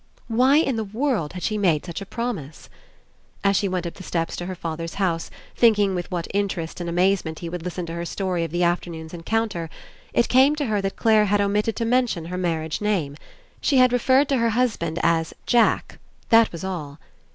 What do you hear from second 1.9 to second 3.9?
a promise? As she went